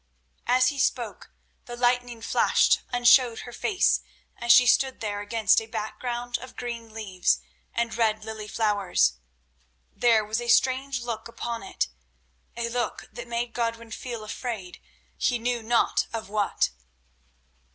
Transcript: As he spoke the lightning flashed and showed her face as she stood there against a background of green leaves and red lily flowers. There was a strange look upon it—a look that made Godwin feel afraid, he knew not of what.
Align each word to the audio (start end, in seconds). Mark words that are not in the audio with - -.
As 0.47 0.69
he 0.69 0.79
spoke 0.79 1.29
the 1.65 1.75
lightning 1.77 2.23
flashed 2.23 2.81
and 2.91 3.07
showed 3.07 3.41
her 3.41 3.51
face 3.53 4.01
as 4.35 4.51
she 4.51 4.65
stood 4.65 4.99
there 4.99 5.21
against 5.21 5.61
a 5.61 5.67
background 5.67 6.39
of 6.39 6.55
green 6.55 6.91
leaves 6.91 7.39
and 7.71 7.95
red 7.95 8.25
lily 8.25 8.47
flowers. 8.47 9.19
There 9.95 10.25
was 10.25 10.41
a 10.41 10.47
strange 10.47 11.01
look 11.03 11.27
upon 11.27 11.61
it—a 11.61 12.67
look 12.69 13.09
that 13.13 13.27
made 13.27 13.53
Godwin 13.53 13.91
feel 13.91 14.23
afraid, 14.23 14.81
he 15.19 15.37
knew 15.37 15.61
not 15.61 16.07
of 16.11 16.29
what. 16.29 16.71